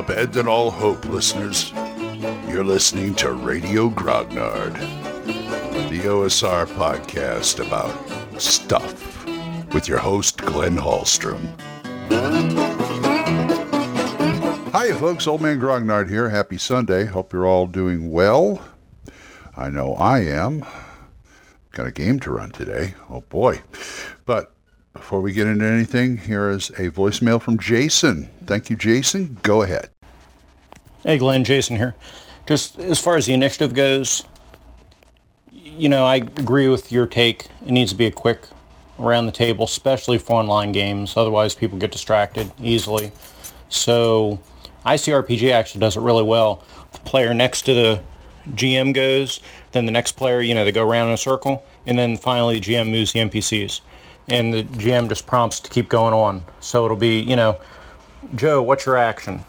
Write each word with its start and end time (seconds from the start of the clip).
Abandon 0.00 0.48
all 0.48 0.70
hope, 0.70 1.04
listeners. 1.04 1.72
You're 2.48 2.64
listening 2.64 3.14
to 3.16 3.32
Radio 3.32 3.90
Grognard, 3.90 4.72
the 5.90 6.00
OSR 6.00 6.64
podcast 6.68 7.64
about 7.64 8.40
stuff 8.40 9.26
with 9.74 9.88
your 9.88 9.98
host, 9.98 10.38
Glenn 10.38 10.78
Hallstrom. 10.78 11.46
Hi, 14.72 14.90
folks. 14.92 15.26
Old 15.26 15.42
Man 15.42 15.60
Grognard 15.60 16.08
here. 16.08 16.30
Happy 16.30 16.56
Sunday. 16.56 17.04
Hope 17.04 17.34
you're 17.34 17.46
all 17.46 17.66
doing 17.66 18.10
well. 18.10 18.66
I 19.54 19.68
know 19.68 19.92
I 19.96 20.20
am. 20.20 20.64
Got 21.72 21.88
a 21.88 21.92
game 21.92 22.18
to 22.20 22.30
run 22.30 22.52
today. 22.52 22.94
Oh, 23.10 23.20
boy. 23.20 23.60
But 24.24 24.54
before 24.92 25.20
we 25.20 25.32
get 25.32 25.46
into 25.46 25.64
anything, 25.64 26.18
here 26.18 26.50
is 26.50 26.70
a 26.70 26.90
voicemail 26.90 27.40
from 27.40 27.58
Jason. 27.58 28.28
Thank 28.46 28.70
you, 28.70 28.76
Jason. 28.76 29.38
Go 29.42 29.62
ahead. 29.62 29.90
Hey, 31.02 31.18
Glenn, 31.18 31.44
Jason 31.44 31.76
here. 31.76 31.94
Just 32.46 32.78
as 32.78 32.98
far 32.98 33.16
as 33.16 33.26
the 33.26 33.32
initiative 33.32 33.74
goes, 33.74 34.24
you 35.52 35.88
know, 35.88 36.04
I 36.04 36.16
agree 36.16 36.68
with 36.68 36.90
your 36.90 37.06
take. 37.06 37.46
It 37.64 37.70
needs 37.70 37.92
to 37.92 37.96
be 37.96 38.06
a 38.06 38.10
quick 38.10 38.42
around 38.98 39.26
the 39.26 39.32
table, 39.32 39.64
especially 39.64 40.18
for 40.18 40.34
online 40.34 40.72
games. 40.72 41.16
Otherwise, 41.16 41.54
people 41.54 41.78
get 41.78 41.92
distracted 41.92 42.52
easily. 42.60 43.12
So 43.68 44.40
ICRPG 44.84 45.52
actually 45.52 45.80
does 45.80 45.96
it 45.96 46.00
really 46.00 46.24
well. 46.24 46.64
The 46.92 46.98
player 47.00 47.32
next 47.32 47.62
to 47.62 47.74
the 47.74 48.02
GM 48.50 48.92
goes, 48.92 49.40
then 49.72 49.86
the 49.86 49.92
next 49.92 50.12
player, 50.12 50.40
you 50.40 50.54
know, 50.54 50.64
they 50.64 50.72
go 50.72 50.86
around 50.86 51.08
in 51.08 51.14
a 51.14 51.18
circle, 51.18 51.64
and 51.86 51.98
then 51.98 52.16
finally 52.16 52.58
the 52.58 52.72
GM 52.72 52.90
moves 52.90 53.12
the 53.12 53.20
NPCs 53.20 53.80
and 54.30 54.54
the 54.54 54.62
GM 54.62 55.08
just 55.08 55.26
prompts 55.26 55.60
to 55.60 55.70
keep 55.70 55.88
going 55.88 56.14
on. 56.14 56.42
So 56.60 56.84
it'll 56.84 56.96
be, 56.96 57.20
you 57.20 57.36
know, 57.36 57.60
Joe, 58.36 58.62
what's 58.62 58.86
your 58.86 58.96
action? 58.96 59.44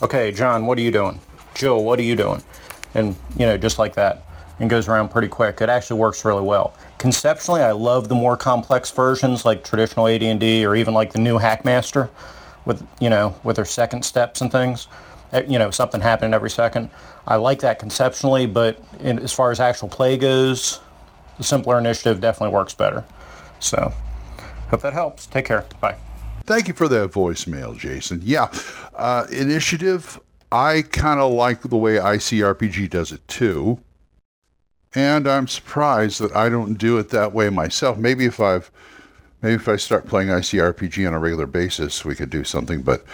Okay, 0.00 0.32
John, 0.32 0.66
what 0.66 0.78
are 0.78 0.82
you 0.82 0.92
doing? 0.92 1.20
Joe, 1.54 1.78
what 1.78 1.98
are 1.98 2.02
you 2.02 2.16
doing? 2.16 2.42
And, 2.94 3.16
you 3.36 3.46
know, 3.46 3.58
just 3.58 3.78
like 3.78 3.94
that. 3.94 4.24
And 4.58 4.70
goes 4.70 4.86
around 4.86 5.08
pretty 5.08 5.28
quick. 5.28 5.60
It 5.60 5.68
actually 5.68 5.98
works 5.98 6.24
really 6.24 6.42
well. 6.42 6.74
Conceptually, 6.98 7.62
I 7.62 7.72
love 7.72 8.08
the 8.08 8.14
more 8.14 8.36
complex 8.36 8.90
versions 8.92 9.44
like 9.44 9.64
traditional 9.64 10.06
AD&D 10.06 10.64
or 10.64 10.76
even 10.76 10.94
like 10.94 11.12
the 11.12 11.18
new 11.18 11.38
Hackmaster 11.38 12.08
with, 12.64 12.86
you 13.00 13.10
know, 13.10 13.34
with 13.42 13.56
their 13.56 13.64
second 13.64 14.04
steps 14.04 14.40
and 14.40 14.52
things. 14.52 14.86
Eh, 15.32 15.42
you 15.48 15.58
know, 15.58 15.70
something 15.70 16.00
happening 16.00 16.32
every 16.32 16.50
second. 16.50 16.90
I 17.26 17.36
like 17.36 17.60
that 17.60 17.78
conceptually, 17.80 18.46
but 18.46 18.80
in, 19.00 19.18
as 19.18 19.32
far 19.32 19.50
as 19.50 19.58
actual 19.58 19.88
play 19.88 20.16
goes, 20.16 20.80
the 21.38 21.44
simpler 21.44 21.78
initiative 21.78 22.20
definitely 22.20 22.54
works 22.54 22.74
better. 22.74 23.04
So 23.58 23.92
Hope 24.72 24.80
that 24.80 24.94
helps. 24.94 25.26
Take 25.26 25.44
care. 25.44 25.66
Bye. 25.82 25.96
Thank 26.44 26.66
you 26.66 26.72
for 26.72 26.88
that 26.88 27.10
voicemail, 27.10 27.78
Jason. 27.78 28.20
Yeah, 28.24 28.50
uh, 28.94 29.26
initiative. 29.30 30.18
I 30.50 30.82
kind 30.82 31.20
of 31.20 31.30
like 31.30 31.60
the 31.60 31.76
way 31.76 31.96
ICRPG 31.96 32.88
does 32.88 33.12
it 33.12 33.26
too, 33.28 33.80
and 34.94 35.28
I'm 35.28 35.46
surprised 35.46 36.20
that 36.22 36.34
I 36.34 36.48
don't 36.48 36.74
do 36.74 36.96
it 36.96 37.10
that 37.10 37.34
way 37.34 37.50
myself. 37.50 37.98
Maybe 37.98 38.24
if 38.24 38.40
I've, 38.40 38.70
maybe 39.42 39.56
if 39.56 39.68
I 39.68 39.76
start 39.76 40.06
playing 40.06 40.30
ICRPG 40.30 41.06
on 41.06 41.12
a 41.12 41.18
regular 41.18 41.46
basis, 41.46 42.02
we 42.02 42.14
could 42.14 42.30
do 42.30 42.42
something. 42.42 42.80
But 42.80 43.04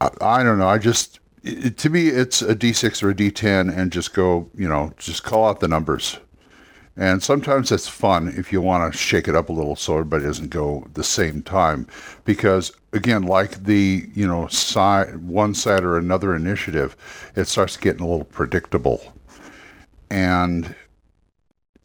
I, 0.00 0.10
I 0.20 0.42
don't 0.44 0.58
know. 0.58 0.68
I 0.68 0.78
just 0.78 1.18
it, 1.42 1.78
to 1.78 1.90
me, 1.90 2.08
it's 2.08 2.42
a 2.42 2.54
D6 2.54 3.02
or 3.02 3.10
a 3.10 3.14
D10, 3.14 3.76
and 3.76 3.90
just 3.90 4.14
go, 4.14 4.48
you 4.56 4.68
know, 4.68 4.92
just 4.98 5.24
call 5.24 5.48
out 5.48 5.58
the 5.58 5.68
numbers 5.68 6.18
and 6.96 7.22
sometimes 7.22 7.70
it's 7.70 7.86
fun 7.88 8.32
if 8.36 8.52
you 8.52 8.62
want 8.62 8.90
to 8.90 8.98
shake 8.98 9.28
it 9.28 9.36
up 9.36 9.50
a 9.50 9.52
little 9.52 9.76
so 9.76 9.94
everybody 9.94 10.24
doesn't 10.24 10.48
go 10.48 10.86
the 10.94 11.04
same 11.04 11.42
time. 11.42 11.86
Because 12.24 12.72
again, 12.94 13.24
like 13.24 13.64
the, 13.64 14.08
you 14.14 14.26
know, 14.26 14.46
side, 14.46 15.16
one 15.18 15.54
side 15.54 15.84
or 15.84 15.98
another 15.98 16.34
initiative, 16.34 16.96
it 17.36 17.44
starts 17.46 17.76
getting 17.76 18.00
a 18.00 18.08
little 18.08 18.24
predictable. 18.24 19.12
And 20.10 20.74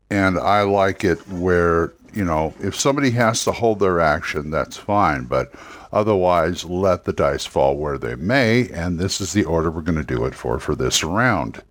and 0.09 0.37
I 0.37 0.61
like 0.61 1.03
it 1.03 1.25
where, 1.27 1.93
you 2.13 2.23
know, 2.23 2.53
if 2.59 2.75
somebody 2.75 3.11
has 3.11 3.43
to 3.45 3.51
hold 3.51 3.79
their 3.79 3.99
action, 3.99 4.49
that's 4.49 4.77
fine. 4.77 5.23
But 5.23 5.53
otherwise, 5.91 6.65
let 6.65 7.05
the 7.05 7.13
dice 7.13 7.45
fall 7.45 7.77
where 7.77 7.97
they 7.97 8.15
may. 8.15 8.69
And 8.69 8.99
this 8.99 9.19
is 9.19 9.33
the 9.33 9.45
order 9.45 9.71
we're 9.71 9.81
going 9.81 9.97
to 9.97 10.03
do 10.03 10.25
it 10.25 10.35
for 10.35 10.59
for 10.59 10.75
this 10.75 11.03
round. 11.03 11.61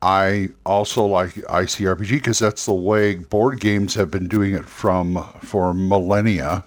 I 0.00 0.50
also 0.64 1.04
like 1.04 1.34
ICRPG 1.34 2.10
because 2.10 2.38
that's 2.38 2.66
the 2.66 2.72
way 2.72 3.16
board 3.16 3.60
games 3.60 3.94
have 3.94 4.10
been 4.10 4.28
doing 4.28 4.54
it 4.54 4.64
from 4.64 5.24
for 5.40 5.74
millennia. 5.74 6.64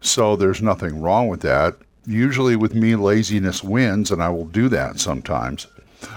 So 0.00 0.36
there's 0.36 0.60
nothing 0.60 1.00
wrong 1.00 1.28
with 1.28 1.40
that. 1.40 1.76
Usually 2.06 2.54
with 2.54 2.74
me 2.74 2.96
laziness 2.96 3.64
wins 3.64 4.10
and 4.10 4.22
I 4.22 4.28
will 4.28 4.44
do 4.44 4.68
that 4.68 5.00
sometimes. 5.00 5.66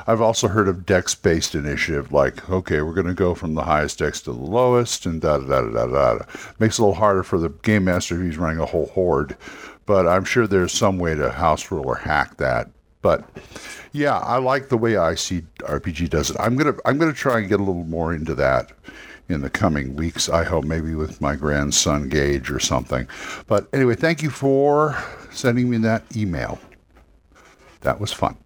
I've 0.06 0.20
also 0.20 0.50
heard 0.50 0.68
of 0.68 0.86
dex 0.86 1.16
based 1.16 1.56
initiative 1.56 2.12
like 2.12 2.50
okay, 2.50 2.82
we're 2.82 2.94
going 2.94 3.08
to 3.08 3.14
go 3.14 3.34
from 3.34 3.54
the 3.54 3.64
highest 3.64 4.00
dex 4.00 4.20
to 4.24 4.34
the 4.34 4.40
lowest 4.40 5.06
and 5.06 5.22
da 5.22 5.38
da 5.38 5.62
da 5.62 5.86
da 5.86 6.18
da. 6.18 6.26
Makes 6.60 6.78
it 6.78 6.82
a 6.82 6.86
little 6.86 6.96
harder 6.96 7.24
for 7.24 7.40
the 7.40 7.50
game 7.50 7.86
master 7.86 8.16
if 8.16 8.22
he's 8.22 8.38
running 8.38 8.60
a 8.60 8.66
whole 8.66 8.88
horde, 8.88 9.38
but 9.86 10.06
I'm 10.06 10.26
sure 10.26 10.46
there's 10.46 10.74
some 10.74 11.00
way 11.00 11.16
to 11.16 11.32
house 11.32 11.72
rule 11.72 11.86
or 11.88 11.96
hack 11.96 12.36
that. 12.36 12.70
But 13.02 13.28
yeah, 13.92 14.18
I 14.18 14.38
like 14.38 14.70
the 14.70 14.78
way 14.78 14.94
ICRPG 14.94 16.10
does 16.10 16.30
it. 16.30 16.38
I'm 16.40 16.56
gonna 16.56 16.76
I'm 16.86 16.98
gonna 16.98 17.14
try 17.14 17.40
and 17.40 17.50
get 17.50 17.60
a 17.60 17.64
little 17.64 17.84
more 17.86 18.14
into 18.14 18.36
that 18.36 18.72
in 19.30 19.42
the 19.42 19.50
coming 19.50 19.96
weeks. 19.96 20.30
I 20.30 20.44
hope 20.44 20.64
maybe 20.64 20.96
with 20.96 21.22
my 21.22 21.36
grandson 21.36 22.10
Gage 22.10 22.50
or 22.50 22.60
something. 22.60 23.08
But 23.48 23.68
anyway, 23.74 23.96
thank 23.96 24.24
you 24.24 24.30
for 24.30 24.98
sending 25.32 25.70
me 25.70 25.78
that 25.80 26.04
email. 26.16 26.60
That 27.82 28.00
was 28.00 28.12
fun. 28.12 28.38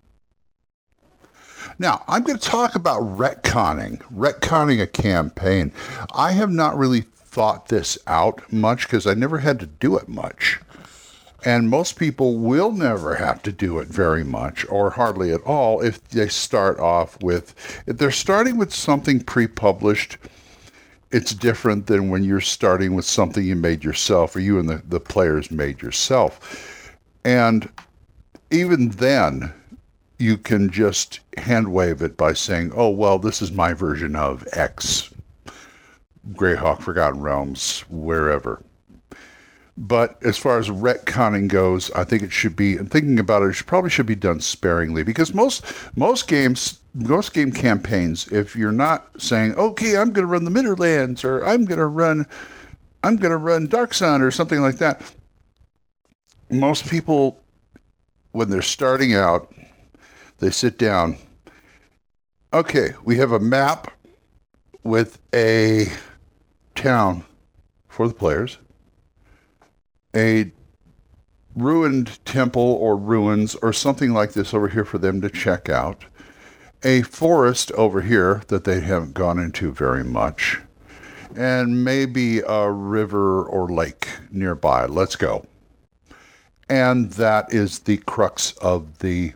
Now, 1.80 2.04
I'm 2.08 2.24
going 2.24 2.38
to 2.38 2.48
talk 2.48 2.76
about 2.76 3.02
retconning, 3.02 4.02
retconning 4.14 4.82
a 4.82 4.88
campaign. 4.88 5.72
I 6.14 6.34
have 6.34 6.52
not 6.52 6.78
really 6.78 7.02
thought 7.02 7.70
this 7.70 7.98
out 8.06 8.52
much 8.52 8.84
because 8.84 9.08
I 9.08 9.14
never 9.14 9.40
had 9.40 9.60
to 9.62 9.66
do 9.66 9.98
it 9.98 10.08
much. 10.08 10.60
And 11.44 11.69
most 11.69 11.97
people 11.97 12.38
will 12.38 12.72
never 12.72 13.16
have 13.16 13.41
to 13.44 13.52
do 13.52 13.79
it 13.79 13.88
very 13.88 14.24
much 14.24 14.66
or 14.69 14.91
hardly 14.91 15.34
at 15.34 15.41
all 15.41 15.81
if 15.81 16.03
they 16.09 16.28
start 16.28 16.79
off 16.79 17.22
with, 17.24 17.56
if 17.88 17.97
they're 17.97 18.12
starting 18.12 18.57
with 18.57 18.74
something 18.74 19.22
pre 19.22 19.47
published, 19.47 20.18
it's 21.12 21.34
different 21.34 21.88
than 21.88 22.09
when 22.09 22.24
you're 22.24 22.41
starting 22.41 22.94
with 22.94 23.06
something 23.06 23.44
you 23.44 23.56
made 23.56 23.84
yourself 23.84 24.35
or 24.35 24.40
you 24.40 24.59
and 24.59 24.69
the, 24.69 24.81
the 24.88 25.00
players 25.00 25.52
made 25.52 25.81
yourself. 25.81 26.97
And 27.25 27.69
even 28.52 28.90
then, 28.90 29.53
you 30.19 30.38
can 30.38 30.69
just 30.69 31.19
hand 31.38 31.73
wave 31.73 32.02
it 32.02 32.16
by 32.16 32.34
saying, 32.34 32.72
oh, 32.75 32.90
well, 32.90 33.18
this 33.18 33.41
is 33.41 33.52
my 33.52 33.73
version 33.73 34.16
of 34.16 34.47
X, 34.53 35.09
Greyhawk, 36.34 36.81
Forgotten 36.81 37.22
Realms, 37.22 37.84
wherever. 37.90 38.62
But 39.78 40.22
as 40.24 40.38
far 40.38 40.59
as 40.59 40.70
retconning 40.70 41.48
goes, 41.48 41.90
I 41.92 42.04
think 42.04 42.24
it 42.24 42.32
should 42.32 42.56
be. 42.56 42.78
And 42.78 42.92
thinking 42.92 43.20
about 43.20 43.42
it, 43.42 43.48
it 43.48 43.54
should, 43.54 43.68
probably 43.68 43.90
should 43.90 44.06
be 44.06 44.16
done 44.16 44.42
sparingly 44.42 45.04
because 45.04 45.34
most 45.34 45.64
most 45.96 46.28
games, 46.28 46.80
most 46.94 47.34
game 47.34 47.52
campaigns, 47.52 48.28
if 48.28 48.56
you're 48.56 48.74
not 48.74 49.09
saying, 49.22 49.56
"Okay, 49.56 49.98
I'm 49.98 50.12
going 50.12 50.28
to 50.28 50.32
run 50.32 50.44
the 50.44 50.52
Midderlands" 50.52 51.24
or 51.24 51.46
"I'm 51.46 51.66
going 51.66 51.80
to 51.80 51.86
run, 51.86 52.28
I'm 53.04 53.16
going 53.16 53.32
to 53.32 53.38
run 53.38 53.68
Dark 53.68 53.94
Sun" 53.94 54.22
or 54.22 54.30
something 54.30 54.59
like 54.59 54.78
that, 54.78 55.02
most 56.50 56.90
people, 56.90 57.42
when 58.34 58.50
they're 58.50 58.62
starting 58.62 59.16
out, 59.16 59.53
they 60.40 60.50
sit 60.50 60.78
down. 60.78 61.18
Okay, 62.53 62.94
we 63.06 63.18
have 63.18 63.32
a 63.32 63.40
map 63.40 63.90
with 64.84 65.20
a 65.34 65.88
town 66.76 67.24
for 67.88 68.08
the 68.09 68.14
players 68.14 68.58
a 70.16 70.52
ruined 71.56 72.24
temple 72.26 72.62
or 72.62 72.96
ruins 72.96 73.56
or 73.56 73.74
something 73.74 74.14
like 74.14 74.34
this 74.34 74.53
over 74.53 74.70
here 74.70 74.85
for 74.85 74.97
them 74.97 75.22
to 75.22 75.30
check 75.30 75.70
out, 75.70 76.06
a 76.84 77.02
forest 77.03 77.72
over 77.74 78.02
here 78.02 78.41
that 78.47 78.64
they 78.64 78.80
haven't 78.80 79.14
gone 79.14 79.38
into 79.38 79.72
very 79.72 80.03
much, 80.03 80.59
and 81.35 81.84
maybe 81.84 82.40
a 82.40 82.72
river 82.72 83.44
or 83.44 83.70
lake 83.70 84.08
nearby. 84.32 84.85
Let's 84.85 85.16
go. 85.16 85.46
And 86.70 87.12
that 87.14 87.53
is 87.53 87.80
the 87.80 87.97
crux 87.97 88.53
of 88.53 89.00
the 89.00 89.34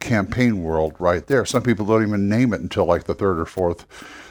campaign 0.00 0.62
world 0.62 0.94
right 0.98 1.26
there. 1.26 1.44
Some 1.44 1.62
people 1.62 1.84
don't 1.84 2.06
even 2.06 2.28
name 2.28 2.54
it 2.54 2.60
until 2.60 2.86
like 2.86 3.04
the 3.04 3.14
third 3.14 3.38
or 3.38 3.44
fourth. 3.44 3.86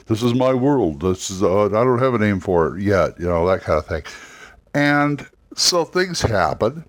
This 0.07 0.23
is 0.23 0.33
my 0.33 0.53
world. 0.53 1.01
This 1.01 1.29
is 1.29 1.43
uh, 1.43 1.65
I 1.65 1.69
don't 1.69 1.99
have 1.99 2.13
a 2.13 2.17
name 2.17 2.39
for 2.39 2.75
it 2.75 2.81
yet. 2.81 3.19
You 3.19 3.27
know 3.27 3.45
that 3.47 3.61
kind 3.61 3.77
of 3.77 3.85
thing. 3.85 4.03
And 4.73 5.27
so 5.57 5.83
things 5.83 6.21
happen, 6.21 6.85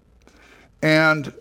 and 0.83 1.33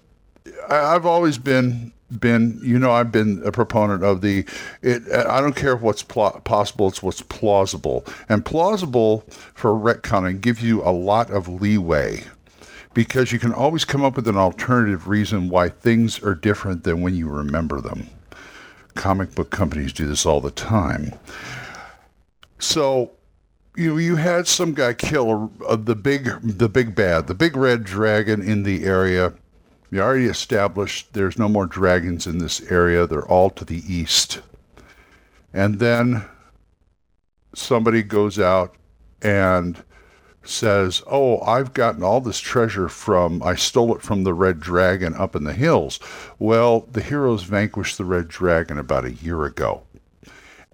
I've 0.70 1.06
always 1.06 1.38
been 1.38 1.94
been 2.20 2.58
you 2.64 2.80
know 2.80 2.92
I've 2.92 3.12
been 3.12 3.42
a 3.46 3.52
proponent 3.52 4.02
of 4.02 4.22
the 4.22 4.46
it 4.82 5.04
uh, 5.12 5.26
I 5.30 5.42
don't 5.42 5.58
care 5.58 5.76
what's 5.76 6.04
pl- 6.04 6.42
possible 6.46 6.88
it's 6.88 7.04
what's 7.04 7.22
plausible 7.22 8.06
and 8.30 8.46
plausible 8.46 9.26
for 9.54 9.72
retconning 9.72 10.40
gives 10.40 10.64
you 10.64 10.82
a 10.84 10.92
lot 10.92 11.30
of 11.30 11.50
leeway 11.50 12.24
because 12.98 13.32
you 13.32 13.38
can 13.38 13.54
always 13.54 13.86
come 13.86 14.04
up 14.04 14.16
with 14.16 14.28
an 14.28 14.38
alternative 14.38 15.08
reason 15.08 15.50
why 15.50 15.70
things 15.70 16.20
are 16.24 16.34
different 16.34 16.84
than 16.84 17.00
when 17.00 17.14
you 17.14 17.30
remember 17.30 17.80
them. 17.80 18.10
Comic 18.96 19.36
book 19.36 19.52
companies 19.52 19.94
do 19.94 20.08
this 20.08 20.26
all 20.26 20.42
the 20.42 20.50
time. 20.50 21.14
So, 22.58 23.12
you 23.78 23.98
you 24.00 24.16
had 24.16 24.48
some 24.48 24.74
guy 24.74 24.94
kill 24.94 25.52
a, 25.68 25.78
the 25.78 25.96
big 25.96 26.30
the 26.42 26.68
big 26.68 26.96
bad, 26.96 27.28
the 27.28 27.36
big 27.36 27.56
red 27.56 27.84
dragon 27.84 28.42
in 28.42 28.64
the 28.64 28.84
area. 28.84 29.34
You 29.92 30.02
already 30.02 30.26
established 30.26 31.14
there's 31.14 31.38
no 31.38 31.48
more 31.48 31.68
dragons 31.68 32.28
in 32.28 32.40
this 32.40 32.60
area. 32.72 33.06
They're 33.08 33.26
all 33.26 33.50
to 33.52 33.64
the 33.64 33.82
east. 33.92 34.42
And 35.54 35.80
then 35.80 36.26
somebody 37.56 38.04
goes 38.04 38.40
out 38.40 38.76
and 39.22 39.84
says, 40.44 41.04
"Oh, 41.06 41.40
I've 41.42 41.74
gotten 41.74 42.04
all 42.04 42.20
this 42.20 42.40
treasure 42.40 42.90
from 42.90 43.44
I 43.44 43.56
stole 43.56 43.96
it 43.96 44.02
from 44.02 44.24
the 44.24 44.34
red 44.34 44.60
dragon 44.60 45.14
up 45.14 45.36
in 45.36 45.44
the 45.44 45.54
hills." 45.54 46.00
Well, 46.40 46.88
the 46.92 47.02
heroes 47.02 47.44
vanquished 47.44 47.98
the 47.98 48.06
red 48.06 48.28
dragon 48.28 48.80
about 48.80 49.06
a 49.06 49.14
year 49.14 49.46
ago. 49.46 49.84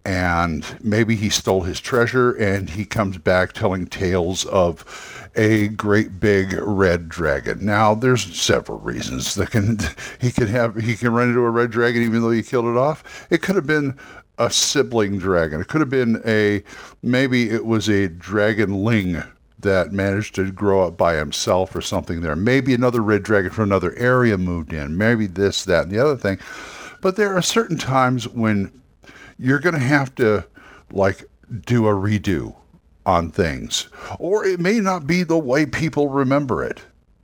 And 0.06 0.66
maybe 0.84 1.16
he 1.16 1.30
stole 1.30 1.62
his 1.62 1.80
treasure 1.80 2.34
and 2.34 2.70
he 2.70 2.86
comes 2.86 3.18
back 3.18 3.54
telling 3.54 3.88
tales 3.88 4.46
of 4.46 5.30
a 5.36 5.70
great 5.70 6.20
big 6.20 6.54
red 6.54 7.08
dragon. 7.10 7.66
Now, 7.66 7.96
there's 7.96 8.40
several 8.40 8.80
reasons 8.80 9.36
that 9.36 9.52
can 9.52 9.80
he 10.20 10.32
can 10.32 10.48
have 10.48 10.76
he 10.76 10.96
can 10.96 11.14
run 11.14 11.30
into 11.30 11.40
a 11.40 11.50
red 11.50 11.72
dragon 11.72 12.04
even 12.04 12.22
though 12.22 12.32
he 12.32 12.44
killed 12.44 12.66
it 12.66 12.78
off. 12.78 13.28
It 13.30 13.42
could 13.42 13.56
have 13.56 13.68
been 13.68 13.98
a 14.38 14.50
sibling 14.50 15.20
dragon. 15.20 15.62
It 15.62 15.68
could 15.68 15.82
have 15.82 15.90
been 15.90 16.22
a 16.26 16.64
maybe 17.02 17.50
it 17.50 17.66
was 17.66 17.88
a 17.88 18.10
dragonling 18.10 19.24
that 19.60 19.92
managed 19.92 20.36
to 20.36 20.52
grow 20.52 20.86
up 20.86 20.98
by 20.98 21.16
himself 21.16 21.76
or 21.76 21.82
something 21.82 22.22
there. 22.22 22.36
Maybe 22.36 22.74
another 22.74 23.02
red 23.02 23.24
dragon 23.24 23.52
from 23.52 23.66
another 23.66 23.96
area 23.96 24.38
moved 24.38 24.74
in. 24.74 24.98
Maybe 24.98 25.26
this, 25.26 25.64
that, 25.66 25.84
and 25.84 25.92
the 25.92 26.00
other 26.00 26.18
thing. 26.18 26.38
But 27.02 27.16
there 27.16 27.34
are 27.36 27.42
certain 27.42 27.78
times 27.78 28.28
when 28.28 28.72
you're 29.38 29.60
going 29.60 29.76
to 29.76 29.80
have 29.80 30.14
to 30.16 30.46
like 30.92 31.24
do 31.66 31.88
a 31.88 31.92
redo 31.92 32.56
on 33.06 33.32
things, 33.32 33.90
or 34.20 34.46
it 34.46 34.60
may 34.60 34.80
not 34.80 35.06
be 35.06 35.24
the 35.24 35.38
way 35.38 35.66
people 35.66 36.10
remember 36.10 36.64
it 36.64 36.82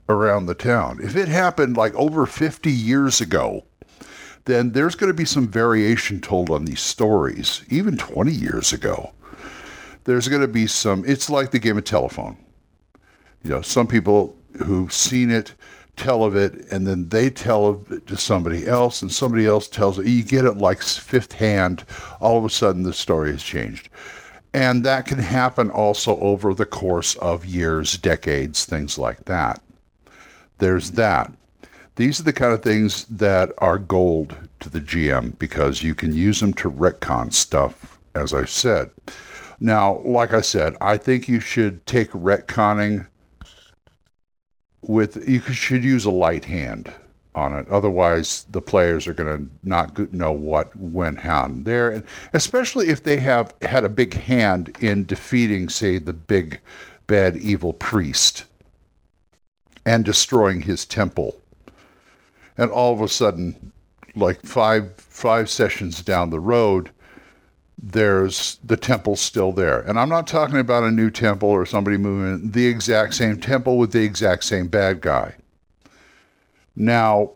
around 0.08 0.46
the 0.46 0.54
town. 0.54 0.98
If 1.02 1.16
it 1.16 1.28
happened 1.28 1.76
like 1.76 1.94
over 1.94 2.26
50 2.26 2.70
years 2.70 3.20
ago, 3.20 3.64
then 4.44 4.72
there's 4.72 4.94
going 4.94 5.10
to 5.10 5.14
be 5.14 5.24
some 5.24 5.48
variation 5.48 6.20
told 6.20 6.50
on 6.50 6.64
these 6.64 6.80
stories, 6.80 7.64
even 7.68 7.96
20 7.96 8.32
years 8.32 8.72
ago 8.72 9.12
there's 10.04 10.28
going 10.28 10.42
to 10.42 10.48
be 10.48 10.66
some, 10.66 11.04
it's 11.06 11.30
like 11.30 11.50
the 11.50 11.58
game 11.58 11.78
of 11.78 11.84
telephone. 11.84 12.36
You 13.42 13.50
know, 13.50 13.62
some 13.62 13.86
people 13.86 14.36
who've 14.64 14.92
seen 14.92 15.30
it 15.30 15.54
tell 15.96 16.24
of 16.24 16.36
it 16.36 16.70
and 16.72 16.86
then 16.86 17.08
they 17.08 17.30
tell 17.30 17.66
of 17.66 17.90
it 17.92 18.06
to 18.06 18.16
somebody 18.16 18.66
else 18.66 19.02
and 19.02 19.12
somebody 19.12 19.46
else 19.46 19.68
tells 19.68 19.98
it. 19.98 20.06
You 20.06 20.22
get 20.22 20.44
it 20.44 20.56
like 20.56 20.82
fifth 20.82 21.32
hand. 21.32 21.84
All 22.20 22.38
of 22.38 22.44
a 22.44 22.50
sudden 22.50 22.82
the 22.82 22.92
story 22.92 23.32
has 23.32 23.42
changed. 23.42 23.88
And 24.52 24.84
that 24.84 25.06
can 25.06 25.18
happen 25.18 25.70
also 25.70 26.18
over 26.18 26.54
the 26.54 26.66
course 26.66 27.14
of 27.16 27.44
years, 27.44 27.96
decades, 27.96 28.64
things 28.64 28.98
like 28.98 29.26
that. 29.26 29.62
There's 30.58 30.92
that. 30.92 31.32
These 31.96 32.18
are 32.20 32.24
the 32.24 32.32
kind 32.32 32.52
of 32.52 32.62
things 32.62 33.04
that 33.06 33.52
are 33.58 33.78
gold 33.78 34.36
to 34.60 34.70
the 34.70 34.80
GM 34.80 35.38
because 35.38 35.82
you 35.82 35.94
can 35.94 36.14
use 36.14 36.40
them 36.40 36.54
to 36.54 36.70
retcon 36.70 37.32
stuff, 37.32 37.98
as 38.14 38.32
I 38.32 38.44
said. 38.44 38.90
Now, 39.60 39.98
like 40.04 40.32
I 40.32 40.40
said, 40.40 40.76
I 40.80 40.96
think 40.96 41.28
you 41.28 41.40
should 41.40 41.84
take 41.86 42.10
retconning 42.12 43.06
with 44.82 45.28
you 45.28 45.40
should 45.40 45.84
use 45.84 46.04
a 46.04 46.10
light 46.10 46.44
hand 46.44 46.92
on 47.34 47.54
it. 47.54 47.68
Otherwise, 47.68 48.46
the 48.50 48.62
players 48.62 49.06
are 49.06 49.14
going 49.14 49.38
to 49.38 49.50
not 49.62 50.12
know 50.12 50.32
what 50.32 50.74
went 50.76 51.24
on 51.24 51.64
there, 51.64 51.90
and 51.90 52.04
especially 52.32 52.88
if 52.88 53.02
they 53.02 53.18
have 53.18 53.54
had 53.62 53.84
a 53.84 53.88
big 53.88 54.14
hand 54.14 54.76
in 54.80 55.04
defeating, 55.04 55.68
say, 55.68 55.98
the 55.98 56.12
big 56.12 56.60
bad 57.06 57.36
evil 57.36 57.72
priest 57.72 58.44
and 59.84 60.04
destroying 60.04 60.62
his 60.62 60.84
temple. 60.84 61.40
And 62.56 62.70
all 62.70 62.92
of 62.92 63.00
a 63.00 63.08
sudden, 63.08 63.72
like 64.14 64.42
five 64.42 64.94
five 64.96 65.48
sessions 65.48 66.02
down 66.02 66.30
the 66.30 66.40
road, 66.40 66.90
there's 67.82 68.58
the 68.62 68.76
temple 68.76 69.16
still 69.16 69.52
there. 69.52 69.80
And 69.80 69.98
I'm 69.98 70.08
not 70.08 70.26
talking 70.26 70.58
about 70.58 70.84
a 70.84 70.90
new 70.90 71.10
temple 71.10 71.48
or 71.48 71.64
somebody 71.64 71.96
moving 71.96 72.50
the 72.50 72.66
exact 72.66 73.14
same 73.14 73.40
temple 73.40 73.78
with 73.78 73.92
the 73.92 74.04
exact 74.04 74.44
same 74.44 74.68
bad 74.68 75.00
guy. 75.00 75.34
Now, 76.76 77.32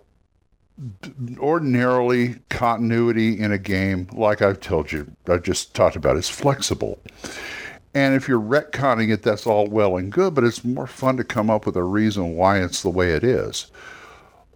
ordinarily, 1.38 2.36
continuity 2.50 3.38
in 3.40 3.52
a 3.52 3.58
game, 3.58 4.08
like 4.12 4.42
I've 4.42 4.60
told 4.60 4.92
you, 4.92 5.10
I 5.28 5.38
just 5.38 5.74
talked 5.74 5.96
about, 5.96 6.16
is 6.16 6.28
flexible. 6.28 6.98
And 7.94 8.14
if 8.14 8.28
you're 8.28 8.40
retconning 8.40 9.12
it, 9.12 9.22
that's 9.22 9.46
all 9.46 9.68
well 9.68 9.96
and 9.96 10.10
good, 10.10 10.34
but 10.34 10.44
it's 10.44 10.64
more 10.64 10.86
fun 10.86 11.16
to 11.16 11.24
come 11.24 11.48
up 11.48 11.64
with 11.64 11.76
a 11.76 11.84
reason 11.84 12.34
why 12.34 12.60
it's 12.60 12.82
the 12.82 12.90
way 12.90 13.12
it 13.12 13.24
is. 13.24 13.70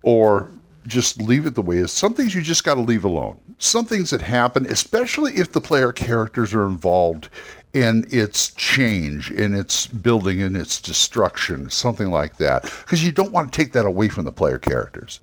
Or 0.03 0.51
just 0.89 1.21
leave 1.21 1.47
it 1.47 1.55
the 1.55 1.63
way 1.63 1.79
it 1.79 1.85
is. 1.85 1.93
Some 1.93 2.15
things 2.15 2.35
you 2.35 2.43
just 2.43 2.65
got 2.65 2.75
to 2.75 2.81
leave 2.81 3.05
alone. 3.05 3.39
Some 3.59 3.85
things 3.85 4.11
that 4.11 4.23
happen, 4.23 4.67
especially 4.67 5.35
if 5.37 5.53
the 5.53 5.61
player 5.61 5.93
characters 5.93 6.55
are 6.55 6.67
involved 6.67 7.29
in 7.75 8.07
its 8.11 8.51
change, 8.55 9.31
in 9.31 9.55
its 9.55 9.87
building, 9.87 10.41
in 10.41 10.57
its 10.57 10.81
destruction, 10.81 11.69
something 11.71 12.11
like 12.11 12.39
that, 12.39 12.63
because 12.63 13.05
you 13.05 13.13
don't 13.13 13.33
want 13.33 13.53
to 13.53 13.57
take 13.57 13.73
that 13.73 13.87
away 13.87 14.09
from 14.09 14.25
the 14.25 14.33
player 14.33 14.59
characters. 14.59 15.21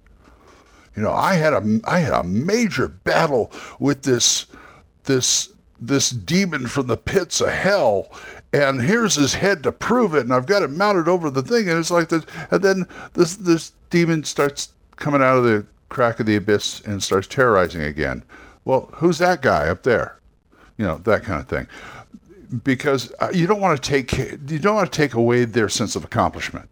You 0.95 1.01
know, 1.01 1.11
I 1.11 1.33
had 1.33 1.53
a 1.53 1.79
I 1.83 1.99
had 1.99 2.13
a 2.13 2.23
major 2.23 2.87
battle 2.87 3.51
with 3.79 4.03
this 4.03 4.45
this 5.03 5.49
this 5.79 6.09
demon 6.09 6.67
from 6.67 6.87
the 6.87 6.97
pits 6.97 7.41
of 7.41 7.49
hell 7.49 8.09
and 8.53 8.81
here's 8.81 9.15
his 9.15 9.33
head 9.33 9.61
to 9.63 9.71
prove 9.71 10.15
it 10.15 10.21
and 10.21 10.33
I've 10.33 10.45
got 10.45 10.63
it 10.63 10.69
mounted 10.69 11.09
over 11.09 11.29
the 11.29 11.41
thing 11.41 11.69
and 11.69 11.77
it's 11.77 11.91
like 11.91 12.07
this 12.07 12.25
and 12.49 12.61
then 12.61 12.87
this 13.13 13.35
this 13.35 13.73
demon 13.89 14.23
starts 14.23 14.69
coming 14.95 15.21
out 15.21 15.37
of 15.37 15.43
the 15.43 15.65
crack 15.89 16.19
of 16.19 16.25
the 16.25 16.35
abyss 16.35 16.81
and 16.81 17.01
starts 17.01 17.27
terrorizing 17.27 17.81
again. 17.81 18.23
Well, 18.65 18.89
who's 18.95 19.17
that 19.19 19.41
guy 19.41 19.69
up 19.69 19.83
there? 19.83 20.19
You 20.77 20.85
know, 20.85 20.97
that 20.99 21.23
kind 21.23 21.39
of 21.39 21.47
thing. 21.47 21.67
Because 22.63 23.13
uh, 23.19 23.29
you 23.33 23.47
don't 23.47 23.61
want 23.61 23.81
to 23.81 23.89
take 23.89 24.17
you 24.17 24.59
don't 24.59 24.75
want 24.75 24.91
to 24.91 24.95
take 24.95 25.13
away 25.13 25.45
their 25.45 25.69
sense 25.69 25.95
of 25.95 26.03
accomplishment. 26.03 26.69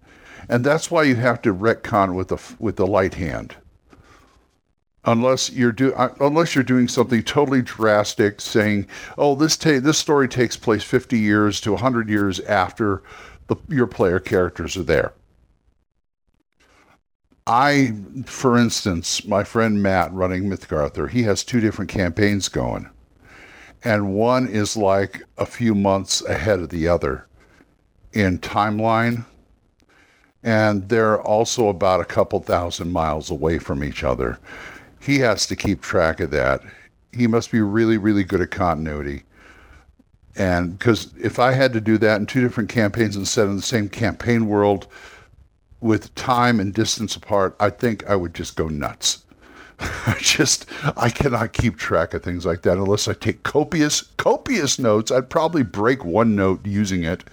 And 0.49 0.63
that's 0.63 0.91
why 0.91 1.03
you 1.03 1.15
have 1.15 1.41
to 1.43 1.53
retcon 1.53 2.15
with 2.15 2.27
the 2.29 2.55
with 2.59 2.75
the 2.75 2.88
light 2.88 3.15
hand. 3.15 3.55
Unless 5.05 5.51
you're 5.51 5.71
do 5.71 5.93
uh, 5.93 6.13
unless 6.19 6.55
you're 6.55 6.63
doing 6.63 6.88
something 6.88 7.24
totally 7.24 7.62
drastic, 7.62 8.39
saying, 8.39 8.88
"Oh, 9.17 9.36
this 9.36 9.57
ta- 9.57 9.79
this 9.79 9.98
story 9.98 10.27
takes 10.27 10.55
place 10.55 10.83
50 10.83 11.17
years 11.17 11.59
to 11.62 11.71
100 11.71 12.09
years 12.09 12.39
after 12.41 13.03
the, 13.48 13.55
your 13.67 13.88
player 13.88 14.19
characters 14.19 14.77
are 14.77 14.83
there." 14.83 15.13
I, 17.45 17.93
for 18.25 18.57
instance, 18.57 19.25
my 19.25 19.43
friend 19.43 19.83
Matt 19.83 20.13
running 20.13 20.47
Mythic 20.47 21.09
he 21.09 21.23
has 21.23 21.43
two 21.43 21.59
different 21.59 21.91
campaigns 21.91 22.47
going. 22.47 22.89
And 23.83 24.13
one 24.13 24.47
is 24.47 24.77
like 24.77 25.23
a 25.38 25.45
few 25.45 25.75
months 25.75 26.23
ahead 26.23 26.59
of 26.59 26.69
the 26.69 26.88
other 26.88 27.27
in 28.13 28.39
timeline. 28.39 29.25
And 30.41 30.88
they're 30.88 31.21
also 31.21 31.67
about 31.67 32.00
a 32.00 32.05
couple 32.05 32.39
thousand 32.39 32.91
miles 32.91 33.29
away 33.29 33.59
from 33.59 33.83
each 33.83 34.03
other. 34.03 34.39
He 35.01 35.19
has 35.19 35.45
to 35.47 35.55
keep 35.55 35.81
track 35.81 36.21
of 36.21 36.31
that. 36.31 36.62
He 37.12 37.27
must 37.27 37.51
be 37.51 37.62
really, 37.62 37.97
really 37.97 38.23
good 38.23 38.41
at 38.41 38.51
continuity. 38.51 39.23
And 40.35 40.77
because 40.77 41.13
if 41.21 41.38
I 41.38 41.51
had 41.51 41.73
to 41.73 41.81
do 41.81 41.97
that 42.00 42.19
in 42.19 42.25
two 42.25 42.41
different 42.41 42.69
campaigns 42.69 43.15
instead 43.15 43.47
of 43.47 43.55
the 43.55 43.62
same 43.62 43.89
campaign 43.89 44.47
world, 44.47 44.88
with 45.83 46.13
time 46.15 46.59
and 46.59 46.73
distance 46.73 47.15
apart, 47.15 47.55
I 47.59 47.69
think 47.69 48.09
I 48.09 48.15
would 48.15 48.33
just 48.33 48.55
go 48.55 48.67
nuts. 48.67 49.23
I 49.79 50.15
just 50.19 50.65
I 50.95 51.09
cannot 51.09 51.53
keep 51.53 51.77
track 51.77 52.13
of 52.13 52.23
things 52.23 52.45
like 52.45 52.61
that 52.61 52.77
unless 52.77 53.07
I 53.07 53.13
take 53.13 53.43
copious 53.43 54.03
copious 54.17 54.79
notes. 54.79 55.11
I'd 55.11 55.29
probably 55.29 55.63
break 55.63 55.99
OneNote 55.99 56.65
using 56.65 57.03
it. 57.03 57.23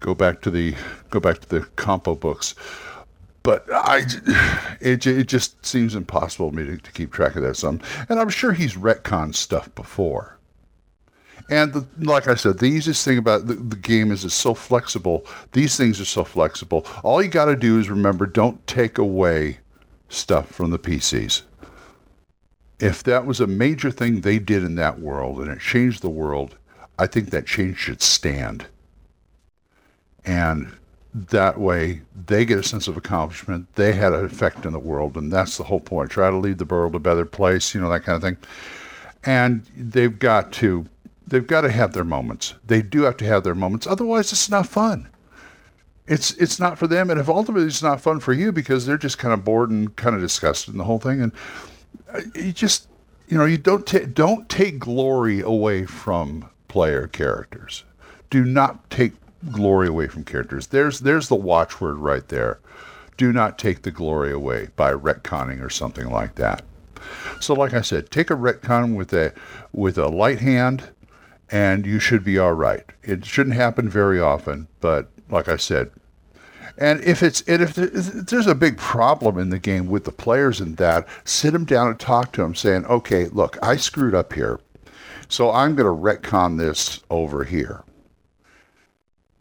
Go 0.00 0.14
back 0.14 0.42
to 0.42 0.50
the 0.50 0.74
go 1.10 1.20
back 1.20 1.40
to 1.40 1.48
the 1.48 1.60
compo 1.76 2.14
books. 2.14 2.54
But 3.42 3.64
I, 3.72 4.02
it, 4.80 5.06
it 5.06 5.28
just 5.28 5.64
seems 5.64 5.94
impossible 5.94 6.50
to 6.50 6.56
me 6.56 6.66
to, 6.66 6.76
to 6.76 6.92
keep 6.92 7.12
track 7.12 7.34
of 7.36 7.42
that 7.42 7.56
some. 7.56 7.80
And 8.08 8.18
I'm 8.20 8.28
sure 8.28 8.52
he's 8.52 8.74
retconned 8.74 9.34
stuff 9.34 9.74
before. 9.74 10.37
And 11.48 11.72
the, 11.72 11.86
like 11.98 12.28
I 12.28 12.34
said, 12.34 12.58
the 12.58 12.66
easiest 12.66 13.04
thing 13.04 13.16
about 13.16 13.46
the, 13.46 13.54
the, 13.54 13.76
game 13.76 14.12
is 14.12 14.24
it's 14.24 14.34
so 14.34 14.52
flexible. 14.52 15.24
These 15.52 15.76
things 15.76 15.98
are 16.00 16.04
so 16.04 16.24
flexible. 16.24 16.86
All 17.02 17.22
you 17.22 17.28
got 17.28 17.46
to 17.46 17.56
do 17.56 17.78
is 17.78 17.88
remember 17.88 18.26
don't 18.26 18.64
take 18.66 18.98
away 18.98 19.58
stuff 20.10 20.50
from 20.50 20.70
the 20.70 20.78
PCs. 20.78 21.42
If 22.80 23.02
that 23.04 23.24
was 23.24 23.40
a 23.40 23.46
major 23.46 23.90
thing 23.90 24.20
they 24.20 24.38
did 24.38 24.62
in 24.62 24.74
that 24.74 25.00
world 25.00 25.40
and 25.40 25.50
it 25.50 25.60
changed 25.60 26.02
the 26.02 26.10
world, 26.10 26.56
I 26.98 27.06
think 27.06 27.30
that 27.30 27.46
change 27.46 27.78
should 27.78 28.02
stand. 28.02 28.66
And 30.24 30.72
that 31.14 31.58
way 31.58 32.02
they 32.26 32.44
get 32.44 32.58
a 32.58 32.62
sense 32.62 32.86
of 32.88 32.96
accomplishment. 32.96 33.74
They 33.74 33.92
had 33.92 34.12
an 34.12 34.24
effect 34.24 34.66
in 34.66 34.72
the 34.72 34.78
world, 34.78 35.16
and 35.16 35.32
that's 35.32 35.56
the 35.56 35.64
whole 35.64 35.80
point. 35.80 36.10
Try 36.10 36.30
to 36.30 36.36
leave 36.36 36.58
the 36.58 36.64
world 36.64 36.94
a 36.94 36.98
better 36.98 37.24
place, 37.24 37.74
you 37.74 37.80
know, 37.80 37.88
that 37.88 38.04
kind 38.04 38.16
of 38.16 38.22
thing. 38.22 38.36
And 39.24 39.62
they've 39.76 40.16
got 40.16 40.52
to 40.54 40.86
they've 41.28 41.46
got 41.46 41.62
to 41.62 41.70
have 41.70 41.92
their 41.92 42.04
moments. 42.04 42.54
They 42.66 42.82
do 42.82 43.02
have 43.02 43.16
to 43.18 43.24
have 43.24 43.44
their 43.44 43.54
moments. 43.54 43.86
Otherwise, 43.86 44.32
it's 44.32 44.50
not 44.50 44.66
fun. 44.66 45.08
It's 46.06 46.32
it's 46.32 46.58
not 46.58 46.78
for 46.78 46.86
them, 46.86 47.10
and 47.10 47.20
if 47.20 47.28
ultimately 47.28 47.66
it's 47.66 47.82
not 47.82 48.00
fun 48.00 48.20
for 48.20 48.32
you 48.32 48.50
because 48.50 48.86
they're 48.86 48.96
just 48.96 49.18
kind 49.18 49.34
of 49.34 49.44
bored 49.44 49.70
and 49.70 49.94
kind 49.96 50.16
of 50.16 50.22
disgusted 50.22 50.72
in 50.72 50.78
the 50.78 50.84
whole 50.84 50.98
thing, 50.98 51.20
and 51.20 51.32
uh, 52.12 52.20
you 52.34 52.52
just 52.52 52.88
you 53.28 53.36
know 53.36 53.44
you 53.44 53.58
don't 53.58 53.86
ta- 53.86 54.06
don't 54.12 54.48
take 54.48 54.78
glory 54.78 55.40
away 55.40 55.84
from 55.84 56.48
player 56.66 57.06
characters. 57.06 57.84
Do 58.30 58.44
not 58.44 58.88
take 58.88 59.12
glory 59.52 59.88
away 59.88 60.08
from 60.08 60.24
characters. 60.24 60.68
There's 60.68 61.00
there's 61.00 61.28
the 61.28 61.36
watchword 61.36 61.98
right 61.98 62.26
there. 62.28 62.58
Do 63.18 63.30
not 63.30 63.58
take 63.58 63.82
the 63.82 63.90
glory 63.90 64.32
away 64.32 64.68
by 64.76 64.92
retconning 64.94 65.62
or 65.62 65.68
something 65.68 66.08
like 66.08 66.36
that. 66.36 66.62
So, 67.40 67.52
like 67.52 67.74
I 67.74 67.82
said, 67.82 68.10
take 68.10 68.30
a 68.30 68.34
retcon 68.34 68.94
with 68.96 69.12
a 69.12 69.34
with 69.72 69.98
a 69.98 70.08
light 70.08 70.40
hand, 70.40 70.88
and 71.50 71.86
you 71.86 71.98
should 71.98 72.24
be 72.24 72.38
all 72.38 72.52
right. 72.52 72.84
It 73.02 73.24
shouldn't 73.24 73.56
happen 73.56 73.88
very 73.88 74.20
often, 74.20 74.68
but 74.80 75.08
like 75.30 75.48
I 75.48 75.56
said, 75.56 75.90
and 76.76 77.02
if 77.02 77.22
it's 77.22 77.40
and 77.42 77.62
if 77.62 77.74
there's 77.74 78.46
a 78.46 78.54
big 78.54 78.78
problem 78.78 79.36
in 79.36 79.50
the 79.50 79.58
game 79.58 79.88
with 79.88 80.04
the 80.04 80.12
players 80.12 80.60
and 80.60 80.76
that, 80.76 81.08
sit 81.24 81.52
them 81.52 81.64
down 81.64 81.88
and 81.88 81.98
talk 81.98 82.32
to 82.32 82.42
them, 82.42 82.54
saying, 82.54 82.86
"Okay, 82.86 83.26
look, 83.26 83.58
I 83.60 83.76
screwed 83.76 84.14
up 84.14 84.32
here, 84.32 84.60
so 85.28 85.50
I'm 85.50 85.74
going 85.74 85.86
to 85.86 86.02
retcon 86.02 86.56
this 86.56 87.00
over 87.10 87.42
here." 87.42 87.82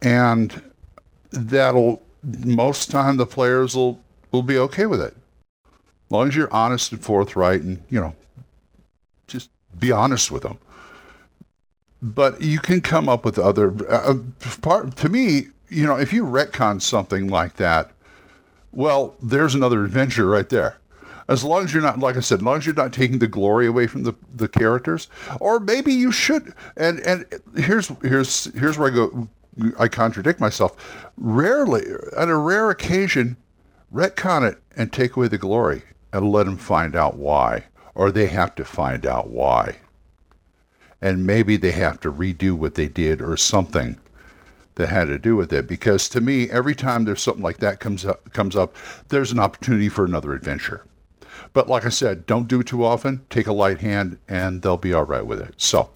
And 0.01 0.63
that'll 1.29 2.01
most 2.23 2.89
time 2.89 3.17
the 3.17 3.27
players 3.27 3.75
will 3.75 4.01
will 4.31 4.43
be 4.43 4.57
okay 4.57 4.87
with 4.87 5.01
it, 5.01 5.15
as 5.15 6.11
long 6.11 6.27
as 6.29 6.35
you're 6.35 6.53
honest 6.53 6.91
and 6.91 7.03
forthright, 7.03 7.61
and 7.61 7.83
you 7.89 8.01
know, 8.01 8.15
just 9.27 9.51
be 9.77 9.91
honest 9.91 10.31
with 10.31 10.41
them. 10.41 10.57
But 12.01 12.41
you 12.41 12.59
can 12.59 12.81
come 12.81 13.09
up 13.09 13.25
with 13.25 13.39
other 13.39 13.73
uh, 13.89 14.15
part. 14.61 14.95
To 14.97 15.09
me, 15.09 15.47
you 15.69 15.85
know, 15.85 15.95
if 15.97 16.13
you 16.13 16.23
retcon 16.23 16.81
something 16.81 17.27
like 17.27 17.55
that, 17.55 17.91
well, 18.71 19.15
there's 19.21 19.55
another 19.55 19.83
adventure 19.83 20.27
right 20.27 20.47
there. 20.47 20.77
As 21.29 21.43
long 21.43 21.63
as 21.65 21.73
you're 21.73 21.83
not, 21.83 21.99
like 21.99 22.15
I 22.15 22.21
said, 22.21 22.39
as 22.39 22.43
long 22.43 22.57
as 22.57 22.65
you're 22.65 22.75
not 22.75 22.93
taking 22.93 23.19
the 23.19 23.27
glory 23.27 23.67
away 23.67 23.87
from 23.87 24.03
the, 24.03 24.13
the 24.33 24.47
characters, 24.47 25.09
or 25.41 25.59
maybe 25.59 25.91
you 25.93 26.11
should. 26.11 26.53
And 26.77 26.99
and 27.01 27.25
here's 27.55 27.89
here's 28.01 28.45
here's 28.53 28.77
where 28.77 28.91
I 28.91 28.95
go. 28.95 29.27
I 29.79 29.87
contradict 29.87 30.39
myself. 30.39 31.11
Rarely, 31.17 31.83
on 32.15 32.29
a 32.29 32.37
rare 32.37 32.69
occasion, 32.69 33.35
retcon 33.93 34.49
it 34.49 34.61
and 34.75 34.93
take 34.93 35.15
away 35.17 35.27
the 35.27 35.37
glory 35.37 35.81
and 36.13 36.31
let 36.31 36.45
them 36.45 36.57
find 36.57 36.95
out 36.95 37.17
why, 37.17 37.65
or 37.95 38.11
they 38.11 38.27
have 38.27 38.55
to 38.55 38.63
find 38.63 39.05
out 39.05 39.29
why. 39.29 39.77
And 41.01 41.27
maybe 41.27 41.57
they 41.57 41.71
have 41.71 41.99
to 42.01 42.11
redo 42.11 42.53
what 42.53 42.75
they 42.75 42.87
did 42.87 43.21
or 43.21 43.37
something 43.37 43.97
that 44.75 44.89
had 44.89 45.05
to 45.05 45.19
do 45.19 45.35
with 45.35 45.53
it. 45.53 45.67
Because 45.67 46.09
to 46.09 46.21
me 46.21 46.49
every 46.49 46.75
time 46.75 47.05
there's 47.05 47.21
something 47.21 47.43
like 47.43 47.57
that 47.57 47.79
comes 47.79 48.05
up 48.05 48.31
comes 48.33 48.55
up 48.55 48.75
there's 49.09 49.31
an 49.31 49.39
opportunity 49.39 49.89
for 49.89 50.05
another 50.05 50.33
adventure. 50.33 50.85
But 51.53 51.67
like 51.69 51.85
i 51.85 51.89
said 51.89 52.25
don't 52.25 52.47
do 52.47 52.61
it 52.61 52.67
too 52.67 52.83
often. 52.83 53.25
Take 53.29 53.47
a 53.47 53.53
light 53.53 53.79
hand 53.81 54.17
and 54.27 54.61
they'll 54.61 54.77
be 54.77 54.93
all 54.93 55.05
right 55.05 55.25
with 55.25 55.39
it. 55.39 55.53
So 55.57 55.89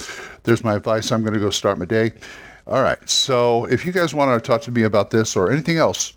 there's 0.43 0.63
my 0.63 0.75
advice. 0.75 1.12
I'm 1.12 1.22
going 1.22 1.34
to 1.34 1.39
go 1.39 1.50
start 1.50 1.79
my 1.79 1.86
day. 1.86 2.13
All 2.67 2.84
right. 2.84 3.10
So 3.10 3.65
if 3.65 3.86
you 3.86 3.91
guys 3.91 4.13
want 4.13 4.41
to 4.41 4.48
talk 4.48 4.62
to 4.63 4.72
me 4.72 4.84
about 4.84 5.10
this 5.10 5.36
or 5.36 5.51
anything 5.51 5.77
else 5.77 6.13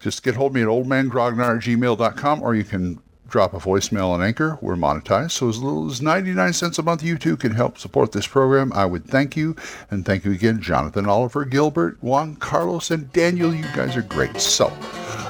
just 0.00 0.22
get 0.22 0.34
hold 0.34 0.52
of 0.52 0.54
me 0.54 0.62
at 0.62 0.68
oldmangrognard 0.68 1.58
at 1.58 1.62
gmail.com 1.64 2.42
or 2.42 2.54
you 2.54 2.64
can 2.64 3.00
drop 3.28 3.54
a 3.54 3.58
voicemail 3.58 4.10
on 4.10 4.22
Anchor. 4.22 4.58
We're 4.60 4.74
monetized, 4.74 5.32
so 5.32 5.48
as 5.48 5.58
little 5.58 5.90
as 5.90 6.02
99 6.02 6.52
cents 6.52 6.78
a 6.78 6.82
month, 6.82 7.02
you 7.02 7.18
too 7.18 7.36
can 7.36 7.52
help 7.52 7.78
support 7.78 8.12
this 8.12 8.26
program. 8.26 8.72
I 8.72 8.86
would 8.86 9.04
thank 9.04 9.36
you. 9.36 9.54
And 9.90 10.04
thank 10.04 10.24
you 10.24 10.32
again, 10.32 10.60
Jonathan, 10.60 11.06
Oliver, 11.06 11.44
Gilbert, 11.44 12.02
Juan, 12.02 12.36
Carlos, 12.36 12.90
and 12.90 13.12
Daniel. 13.12 13.54
You 13.54 13.64
guys 13.74 13.96
are 13.96 14.02
great. 14.02 14.40
So 14.40 14.72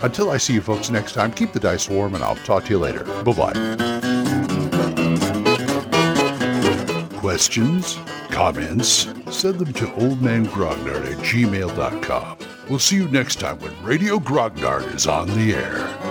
until 0.03 0.31
I 0.31 0.37
see 0.37 0.55
you 0.55 0.61
folks 0.61 0.91
next 0.91 1.13
time, 1.13 1.33
keep 1.33 1.53
the 1.53 1.61
dice 1.61 1.89
warm, 1.89 2.15
and 2.15 2.25
I'll 2.25 2.37
talk 2.37 2.65
to 2.65 2.71
you 2.71 2.79
later. 2.79 3.05
Bye 3.25 3.33
bye. 3.33 3.79
Questions? 7.19 7.99
Comments? 8.31 9.09
Send 9.31 9.59
them 9.59 9.73
to 9.75 9.87
oldmangrognard 9.87 11.11
at 11.11 11.19
gmail.com. 11.19 12.39
We'll 12.69 12.79
see 12.79 12.97
you 12.97 13.09
next 13.09 13.41
time 13.41 13.59
when 13.61 13.73
Radio 13.83 14.19
Grognard 14.19 14.95
is 14.95 15.07
on 15.07 15.29
the 15.29 15.55
air. 15.55 16.08